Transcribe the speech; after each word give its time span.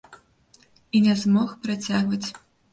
І 0.97 1.03
не 1.09 1.15
змог 1.25 1.55
працягваць. 1.69 2.25